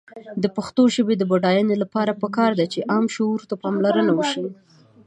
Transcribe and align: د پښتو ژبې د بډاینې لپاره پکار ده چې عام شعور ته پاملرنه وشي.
د 0.43 0.45
پښتو 0.55 0.83
ژبې 0.95 1.15
د 1.17 1.23
بډاینې 1.31 1.75
لپاره 1.83 2.19
پکار 2.21 2.51
ده 2.59 2.65
چې 2.73 2.87
عام 2.91 3.05
شعور 3.15 3.41
ته 3.49 3.55
پاملرنه 3.63 4.11
وشي. 4.15 4.45